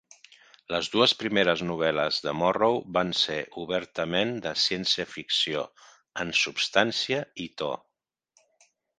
Les 0.75 0.87
dues 0.93 1.11
primeres 1.17 1.59
novel·les 1.71 2.15
de 2.27 2.31
Morrow 2.37 2.79
van 2.95 3.11
ser 3.19 3.37
obertament 3.63 4.31
de 4.45 4.53
ciència-ficció 4.61 5.61
en 6.25 6.33
substància 6.45 7.21
i 7.45 7.47
to. 7.63 7.69